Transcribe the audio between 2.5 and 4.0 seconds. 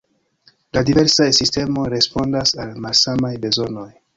al malsamaj bezonoj.